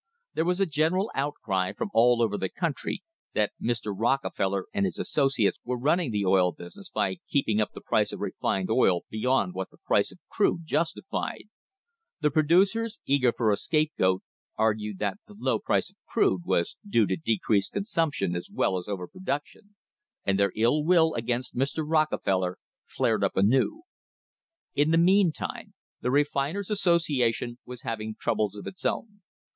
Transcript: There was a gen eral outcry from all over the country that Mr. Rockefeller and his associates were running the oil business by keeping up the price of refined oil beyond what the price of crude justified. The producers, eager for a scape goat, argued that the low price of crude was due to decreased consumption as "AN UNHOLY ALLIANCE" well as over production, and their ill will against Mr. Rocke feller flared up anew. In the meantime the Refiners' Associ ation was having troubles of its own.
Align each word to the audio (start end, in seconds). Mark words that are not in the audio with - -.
There 0.33 0.45
was 0.45 0.59
a 0.59 0.65
gen 0.65 0.93
eral 0.93 1.09
outcry 1.13 1.73
from 1.73 1.91
all 1.93 2.23
over 2.23 2.35
the 2.35 2.49
country 2.49 3.03
that 3.35 3.51
Mr. 3.61 3.93
Rockefeller 3.95 4.65
and 4.73 4.85
his 4.85 4.97
associates 4.97 5.59
were 5.63 5.77
running 5.77 6.09
the 6.09 6.25
oil 6.25 6.51
business 6.53 6.89
by 6.89 7.17
keeping 7.29 7.61
up 7.61 7.73
the 7.73 7.81
price 7.85 8.11
of 8.11 8.19
refined 8.19 8.71
oil 8.71 9.01
beyond 9.11 9.53
what 9.53 9.69
the 9.69 9.77
price 9.77 10.11
of 10.11 10.17
crude 10.27 10.65
justified. 10.65 11.43
The 12.19 12.31
producers, 12.31 12.99
eager 13.05 13.31
for 13.31 13.51
a 13.51 13.57
scape 13.57 13.91
goat, 13.95 14.23
argued 14.57 14.97
that 14.97 15.19
the 15.27 15.35
low 15.37 15.59
price 15.59 15.91
of 15.91 15.97
crude 16.09 16.45
was 16.45 16.77
due 16.89 17.05
to 17.05 17.15
decreased 17.15 17.73
consumption 17.73 18.35
as 18.35 18.49
"AN 18.49 18.55
UNHOLY 18.55 18.55
ALLIANCE" 18.55 18.57
well 18.73 18.77
as 18.79 18.87
over 18.87 19.07
production, 19.07 19.75
and 20.25 20.39
their 20.39 20.51
ill 20.55 20.83
will 20.83 21.13
against 21.13 21.55
Mr. 21.55 21.83
Rocke 21.87 22.23
feller 22.25 22.57
flared 22.87 23.23
up 23.23 23.37
anew. 23.37 23.83
In 24.73 24.89
the 24.89 24.97
meantime 24.97 25.75
the 26.01 26.09
Refiners' 26.09 26.71
Associ 26.71 27.21
ation 27.23 27.59
was 27.67 27.83
having 27.83 28.15
troubles 28.19 28.55
of 28.55 28.65
its 28.65 28.83
own. 28.83 29.21